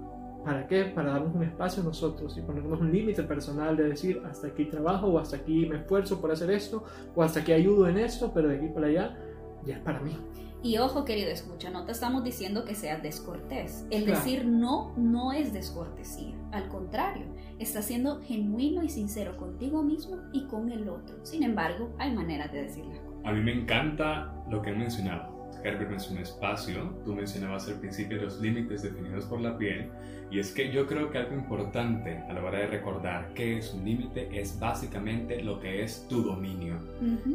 [0.43, 0.85] ¿Para qué?
[0.85, 4.65] Para darnos un espacio a nosotros y ponernos un límite personal de decir hasta aquí
[4.65, 6.83] trabajo o hasta aquí me esfuerzo por hacer esto
[7.15, 9.17] o hasta aquí ayudo en esto, pero de aquí para allá
[9.65, 10.17] ya es para mí.
[10.61, 13.85] Y ojo, querido escucha, no te estamos diciendo que seas descortés.
[13.89, 16.35] El decir no no es descortesía.
[16.53, 17.25] Al contrario,
[17.59, 21.17] estás siendo genuino y sincero contigo mismo y con el otro.
[21.23, 22.93] Sin embargo, hay maneras de decirlo.
[23.25, 25.32] A mí me encanta lo que he mencionado.
[25.63, 29.89] Herbert mencionó espacio, tú mencionabas al principio los límites definidos por la piel,
[30.31, 33.73] y es que yo creo que algo importante a la hora de recordar qué es
[33.73, 36.75] un límite es básicamente lo que es tu dominio,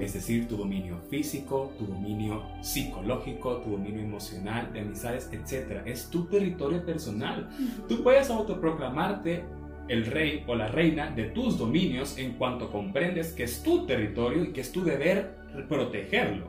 [0.01, 5.83] es decir, tu dominio físico, tu dominio psicológico, tu dominio emocional, de amistades, etc.
[5.87, 7.49] Es tu territorio personal.
[7.89, 9.45] Tú puedes autoproclamarte
[9.89, 14.45] el rey o la reina de tus dominios en cuanto comprendes que es tu territorio
[14.45, 15.38] y que es tu deber
[15.69, 16.47] protegerlo.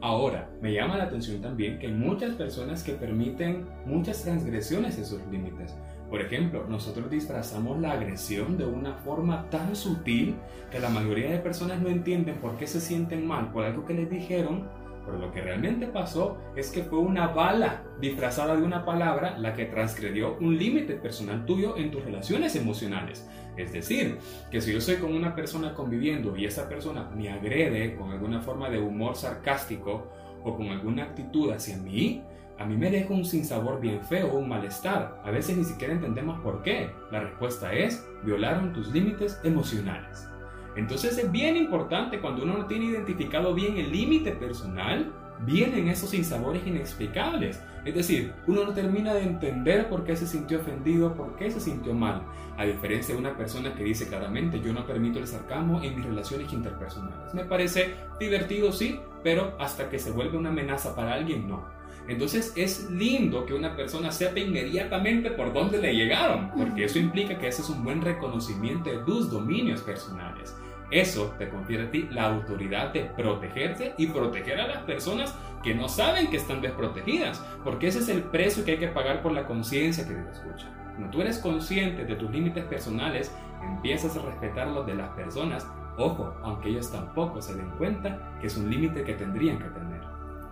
[0.00, 5.02] Ahora, me llama la atención también que hay muchas personas que permiten muchas transgresiones de
[5.02, 5.74] esos límites.
[6.10, 10.34] Por ejemplo, nosotros disfrazamos la agresión de una forma tan sutil
[10.70, 13.94] que la mayoría de personas no entienden por qué se sienten mal por algo que
[13.94, 14.68] les dijeron
[15.04, 19.54] pero lo que realmente pasó es que fue una bala disfrazada de una palabra la
[19.54, 23.28] que transgredió un límite personal tuyo en tus relaciones emocionales.
[23.56, 24.18] Es decir,
[24.50, 28.40] que si yo soy con una persona conviviendo y esa persona me agrede con alguna
[28.40, 30.10] forma de humor sarcástico
[30.42, 32.22] o con alguna actitud hacia mí,
[32.58, 35.20] a mí me deja un sinsabor bien feo un malestar.
[35.24, 36.90] A veces ni siquiera entendemos por qué.
[37.10, 40.28] La respuesta es, violaron tus límites emocionales.
[40.76, 45.12] Entonces es bien importante cuando uno no tiene identificado bien el límite personal,
[45.44, 47.60] vienen esos sinsabores inexplicables.
[47.84, 51.60] Es decir, uno no termina de entender por qué se sintió ofendido, por qué se
[51.60, 52.22] sintió mal.
[52.56, 56.04] A diferencia de una persona que dice claramente, yo no permito el sarcasmo en mis
[56.04, 57.34] relaciones interpersonales.
[57.34, 61.64] Me parece divertido, sí, pero hasta que se vuelve una amenaza para alguien, no.
[62.08, 67.38] Entonces es lindo que una persona sepa inmediatamente por dónde le llegaron, porque eso implica
[67.38, 70.56] que ese es un buen reconocimiento de tus dominios personales.
[70.92, 75.74] Eso te confiere a ti la autoridad de protegerse y proteger a las personas que
[75.74, 79.32] no saben que están desprotegidas, porque ese es el precio que hay que pagar por
[79.32, 80.68] la conciencia que te escucha.
[80.94, 85.66] Cuando tú eres consciente de tus límites personales, empiezas a respetar los de las personas,
[85.96, 90.02] ojo, aunque ellos tampoco se den cuenta que es un límite que tendrían que tener.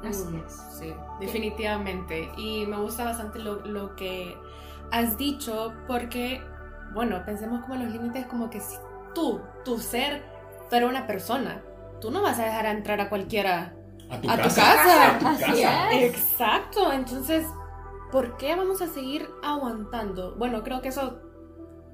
[0.03, 0.53] Así es.
[0.71, 2.31] Sí, definitivamente.
[2.39, 4.39] Y me gusta bastante lo, lo que
[4.91, 6.41] has dicho, porque,
[6.95, 8.77] bueno, pensemos como los límites como que si
[9.15, 10.23] tú, tu ser,
[10.69, 11.63] pero una persona.
[12.01, 13.75] Tú no vas a dejar entrar a cualquiera
[14.11, 15.19] a tu casa.
[15.19, 15.63] Así
[16.05, 16.93] Exacto.
[16.93, 17.47] Entonces,
[18.11, 20.35] ¿por qué vamos a seguir aguantando?
[20.37, 21.21] Bueno, creo que eso,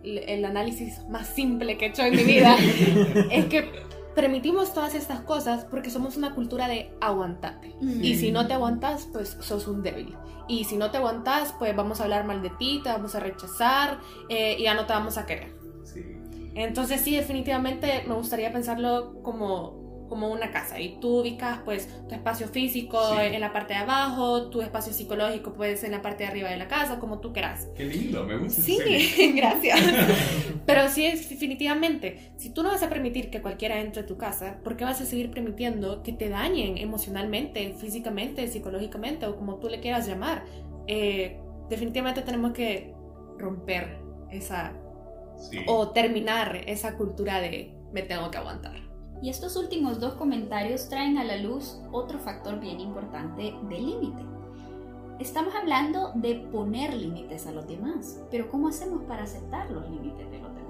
[0.02, 2.56] el análisis más simple que he hecho en mi vida,
[3.30, 7.74] es que permitimos todas estas cosas porque somos una cultura de aguantate.
[8.00, 10.16] Y si no te aguantas, pues sos un débil.
[10.48, 13.20] Y si no te aguantas, pues vamos a hablar mal de ti, te vamos a
[13.20, 13.98] rechazar
[14.28, 15.54] eh, y ya no te vamos a querer.
[16.56, 22.14] Entonces sí, definitivamente me gustaría pensarlo como, como una casa y tú ubicas pues tu
[22.14, 26.30] espacio físico en la parte de abajo, tu espacio psicológico pues en la parte de
[26.30, 27.68] arriba de la casa, como tú quieras.
[27.76, 28.62] Qué lindo, me gusta.
[28.62, 28.78] Sí,
[29.36, 29.78] gracias.
[30.66, 34.58] Pero sí, definitivamente, si tú no vas a permitir que cualquiera entre a tu casa,
[34.64, 39.68] ¿por qué vas a seguir permitiendo que te dañen emocionalmente, físicamente, psicológicamente o como tú
[39.68, 40.46] le quieras llamar?
[40.86, 41.38] Eh,
[41.68, 42.94] definitivamente tenemos que
[43.38, 43.98] romper
[44.30, 44.72] esa
[45.66, 48.76] o terminar esa cultura de me tengo que aguantar.
[49.22, 54.22] Y estos últimos dos comentarios traen a la luz otro factor bien importante del límite.
[55.18, 60.30] Estamos hablando de poner límites a los demás, pero ¿cómo hacemos para aceptar los límites
[60.30, 60.66] de los demás?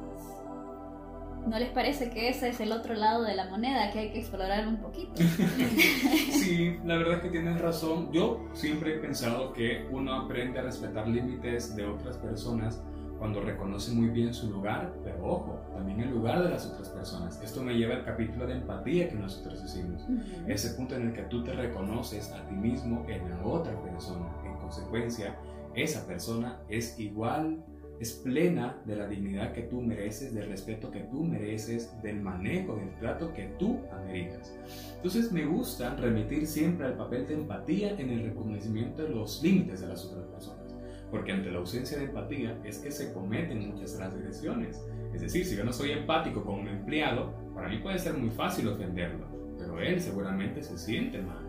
[1.48, 4.20] ¿No les parece que ese es el otro lado de la moneda que hay que
[4.20, 5.14] explorar un poquito?
[6.30, 8.12] sí, la verdad es que tienes razón.
[8.12, 12.80] Yo siempre he pensado que uno aprende a respetar límites de otras personas
[13.18, 17.40] cuando reconoce muy bien su lugar, pero ojo, también el lugar de las otras personas.
[17.42, 20.06] Esto me lleva al capítulo de empatía que nosotros hicimos.
[20.46, 24.26] Ese punto en el que tú te reconoces a ti mismo en la otra persona.
[24.44, 25.36] En consecuencia,
[25.74, 27.62] esa persona es igual
[28.00, 32.76] es plena de la dignidad que tú mereces, del respeto que tú mereces, del manejo,
[32.76, 34.54] del trato que tú ameritas.
[34.96, 39.80] Entonces me gusta remitir siempre al papel de empatía en el reconocimiento de los límites
[39.80, 40.65] de las otras personas,
[41.10, 44.84] porque ante la ausencia de empatía es que se cometen muchas transgresiones.
[45.14, 48.30] Es decir, si yo no soy empático con un empleado, para mí puede ser muy
[48.30, 49.26] fácil ofenderlo,
[49.58, 51.44] pero él seguramente se siente mal.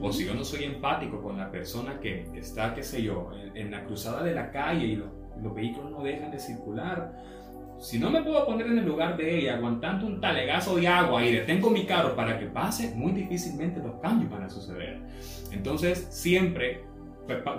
[0.00, 3.72] O si yo no soy empático con la persona que está, qué sé yo, en,
[3.72, 7.12] la cruzada de la calle y los vehículos no dejan de circular,
[7.78, 11.24] si no me puedo poner en el lugar de ella aguantando un talegazo de agua
[11.24, 15.00] y detengo mi carro para que pase, muy difícilmente los cambios van a suceder.
[15.50, 16.84] Entonces, siempre,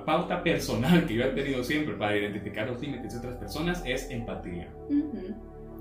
[0.06, 4.10] pauta personal que yo he tenido siempre para identificar los límites de otras personas es
[4.10, 4.72] empatía.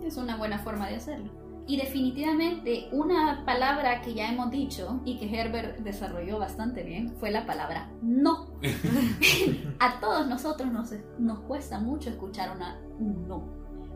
[0.05, 1.31] Es una buena forma de hacerlo.
[1.67, 7.31] Y definitivamente una palabra que ya hemos dicho y que Herbert desarrolló bastante bien fue
[7.31, 8.49] la palabra no.
[9.81, 13.49] a todos nosotros nos, nos cuesta mucho escuchar una, un no,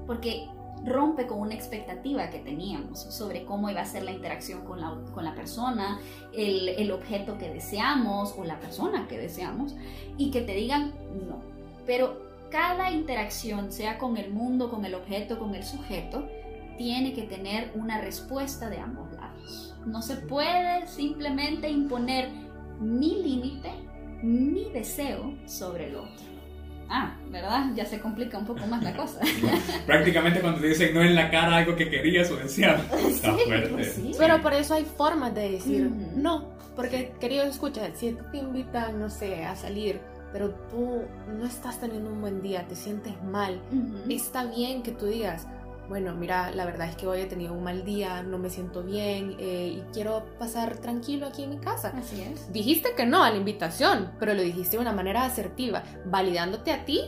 [0.07, 0.48] porque
[0.88, 4.96] rompe con una expectativa que teníamos sobre cómo iba a ser la interacción con la,
[5.14, 6.01] con la persona,
[6.33, 9.74] el, el objeto que deseamos o la persona que deseamos,
[10.16, 10.94] y que te digan
[11.29, 11.40] no.
[11.87, 16.27] Pero cada interacción, sea con el mundo, con el objeto, con el sujeto,
[16.79, 19.74] tiene que tener una respuesta de ambos lados.
[19.85, 22.31] No se puede simplemente imponer
[22.81, 23.70] mi límite,
[24.22, 26.38] mi deseo sobre el otro.
[26.90, 27.66] Ah, ¿verdad?
[27.74, 29.20] Ya se complica un poco más la cosa.
[29.87, 32.83] Prácticamente cuando te dicen no en la cara algo que querías o deseabas.
[33.07, 33.68] Está fuerte.
[33.68, 36.57] Pues Pero por eso hay formas de decir no.
[36.74, 40.01] Porque, querido, escucha, si te invitan, no sé, a salir,
[40.33, 41.03] pero tú
[41.37, 43.61] no estás teniendo un buen día, te sientes mal,
[44.09, 45.48] está bien que tú digas,
[45.88, 48.83] bueno, mira, la verdad es que hoy he tenido un mal día, no me siento
[48.83, 51.92] bien eh, y quiero pasar tranquilo aquí en mi casa.
[51.96, 52.53] Así es.
[52.53, 56.85] Dijiste que no a la invitación, pero lo dijiste de una manera asertiva, validándote a
[56.85, 57.01] ti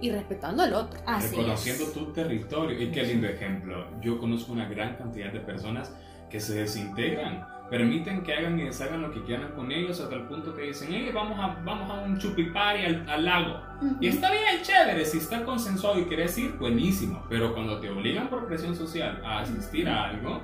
[0.00, 1.00] y respetando al otro.
[1.06, 2.80] Así Reconociendo tu territorio.
[2.80, 3.86] Y qué lindo ejemplo.
[4.02, 5.94] Yo conozco una gran cantidad de personas
[6.28, 10.22] que se desintegran permiten que hagan y deshagan lo que quieran con ellos hasta el
[10.22, 13.60] punto que dicen, hey, vamos a, vamos a un chupipari al, al lago.
[14.00, 17.24] Y está bien, chévere, si está consensuado y quieres ir, buenísimo.
[17.28, 20.40] Pero cuando te obligan por presión social a asistir a algo,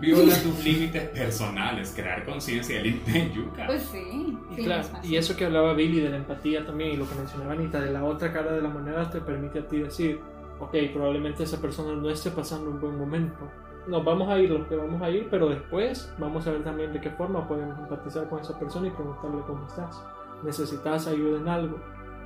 [0.00, 3.66] viola tus límites personales, crear conciencia del yuca.
[3.66, 4.36] Pues sí.
[4.56, 7.52] Y, claro, y eso que hablaba Billy de la empatía también y lo que mencionaba
[7.52, 10.20] Anita, de la otra cara de la moneda te permite a ti decir,
[10.58, 13.50] ok, probablemente esa persona no esté pasando un buen momento
[13.86, 16.92] nos vamos a ir los que vamos a ir, pero después vamos a ver también
[16.92, 20.02] de qué forma podemos empatizar con esa persona y preguntarle cómo estás.
[20.42, 21.78] ¿Necesitas ayuda en algo?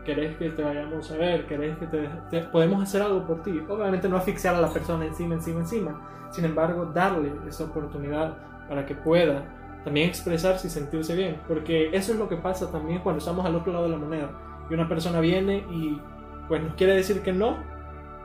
[0.04, 1.46] ¿Querés que te vayamos a ver?
[1.46, 3.60] ¿Querés que te, podemos hacer algo por ti?
[3.68, 6.28] Obviamente no asfixiar a la persona encima, encima, encima.
[6.30, 8.36] Sin embargo, darle esa oportunidad
[8.68, 9.44] para que pueda
[9.84, 11.40] también expresarse y sentirse bien.
[11.46, 14.30] Porque eso es lo que pasa también cuando estamos al otro lado de la moneda.
[14.70, 16.00] Y una persona viene y
[16.48, 17.58] pues nos quiere decir que no,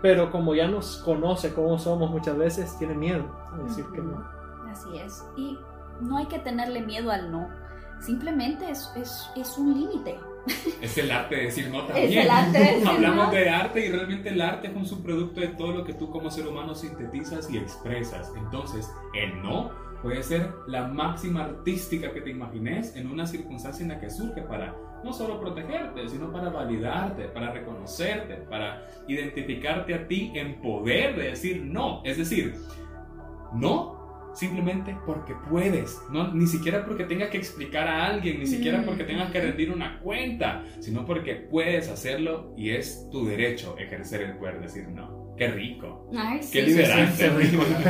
[0.04, 4.22] pero como ya nos conoce cómo somos muchas veces, tiene miedo a decir que no.
[4.70, 5.24] Así es.
[5.38, 5.58] Y
[6.02, 7.48] no hay que tenerle miedo al no.
[8.02, 10.20] Simplemente es, es, es un límite.
[10.82, 12.10] Es el arte de decir no también.
[12.10, 15.40] Es el arte de decir Hablamos de arte y realmente el arte es un subproducto
[15.40, 18.30] de todo lo que tú como ser humano sintetizas y expresas.
[18.36, 23.90] Entonces, el no puede ser la máxima artística que te imagines en una circunstancia en
[23.90, 30.08] la que surge para no solo protegerte, sino para validarte, para reconocerte, para identificarte a
[30.08, 32.02] ti en poder de decir no.
[32.04, 32.56] Es decir,
[33.54, 38.80] no simplemente porque puedes, no, ni siquiera porque tengas que explicar a alguien, ni siquiera
[38.80, 38.86] mm.
[38.86, 44.22] porque tengas que rendir una cuenta, sino porque puedes hacerlo y es tu derecho ejercer
[44.22, 45.23] el poder decir no.
[45.38, 46.10] Qué rico.
[46.52, 47.32] Qué liberante.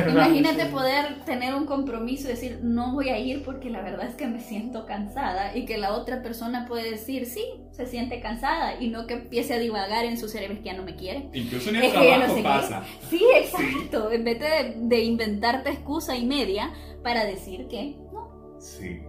[0.09, 4.15] Imagínate poder tener un compromiso y decir, no voy a ir porque la verdad es
[4.15, 8.81] que me siento cansada y que la otra persona puede decir, sí, se siente cansada
[8.81, 11.29] y no que empiece a divagar en su cerebro que ya no me quiere.
[11.33, 12.83] Incluso en el trabajo pasa.
[13.09, 14.11] Sí, exacto.
[14.11, 16.71] En vez de, de inventarte excusa y media
[17.03, 18.59] para decir que no.
[18.59, 19.01] Sí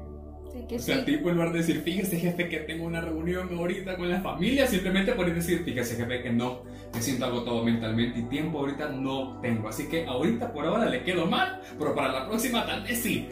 [0.74, 4.10] o sea, tipo en lugar de decir, fíjese jefe que tengo una reunión ahorita con
[4.10, 6.62] la familia, simplemente puedes decir, fíjese jefe que no,
[6.92, 9.68] me siento agotado mentalmente y tiempo ahorita no tengo.
[9.68, 13.28] Así que ahorita por ahora le quedo mal, pero para la próxima tal vez sí.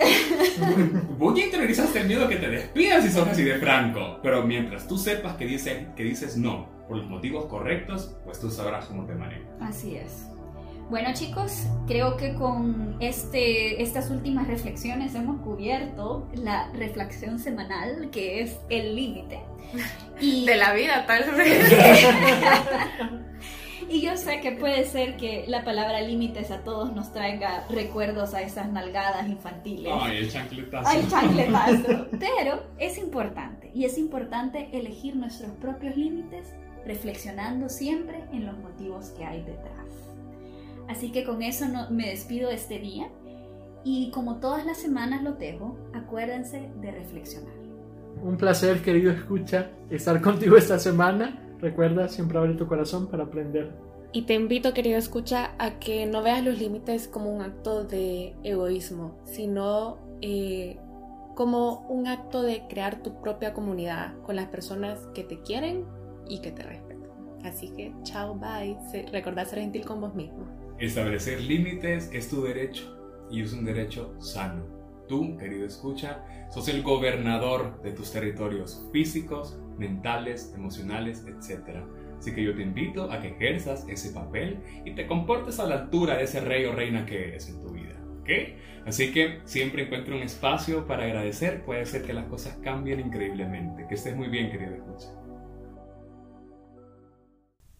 [1.19, 4.19] Voy a interiorizar el miedo que te despidas si sos así de franco.
[4.23, 8.51] Pero mientras tú sepas que, dice, que dices no por los motivos correctos, pues tú
[8.51, 9.47] sabrás cómo te manejas.
[9.61, 10.27] Así es.
[10.93, 18.43] Bueno chicos, creo que con este, estas últimas reflexiones hemos cubierto la reflexión semanal que
[18.43, 19.41] es el límite.
[20.21, 20.45] Y...
[20.47, 21.73] De la vida tal vez.
[23.89, 28.35] y yo sé que puede ser que la palabra límites a todos nos traiga recuerdos
[28.35, 29.95] a esas nalgadas infantiles.
[29.99, 30.91] Ay, el chancletazo.
[30.91, 32.07] Ay, chancletazo.
[32.21, 36.53] Pero es importante y es importante elegir nuestros propios límites
[36.85, 40.02] reflexionando siempre en los motivos que hay detrás.
[40.89, 43.09] Así que con eso no, me despido este día
[43.85, 47.53] y como todas las semanas lo dejo, acuérdense de reflexionar.
[48.23, 51.39] Un placer, querido escucha, estar contigo esta semana.
[51.61, 53.73] Recuerda siempre abrir tu corazón para aprender.
[54.13, 58.35] Y te invito, querido escucha, a que no veas los límites como un acto de
[58.45, 60.79] egoísmo, sino eh,
[61.35, 65.87] como un acto de crear tu propia comunidad con las personas que te quieren
[66.29, 67.11] y que te respetan.
[67.43, 68.77] Así que, chao, bye.
[69.11, 70.62] Recordá ser gentil con vos mismo.
[70.83, 72.99] Establecer límites es tu derecho
[73.31, 74.67] y es un derecho sano.
[75.09, 81.85] Tú, querido escucha, sos el gobernador de tus territorios físicos, mentales, emocionales, etc.
[82.19, 85.83] Así que yo te invito a que ejerzas ese papel y te comportes a la
[85.83, 87.95] altura de ese rey o reina que eres en tu vida.
[88.23, 88.31] ¿Ok?
[88.85, 91.65] Así que siempre encuentre un espacio para agradecer.
[91.65, 93.87] Puede ser que las cosas cambien increíblemente.
[93.87, 95.22] Que estés muy bien, querido escucha.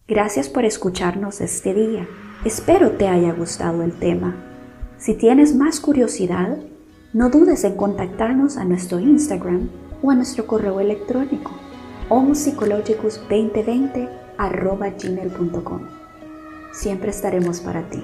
[0.05, 2.05] Gracias por escucharnos este día.
[2.43, 4.35] Espero te haya gustado el tema.
[4.97, 6.57] Si tienes más curiosidad,
[7.13, 9.69] no dudes en contactarnos a nuestro Instagram
[10.01, 11.51] o a nuestro correo electrónico
[12.09, 15.87] homopsychologicus2020 gmail.com.
[16.73, 18.03] Siempre estaremos para ti.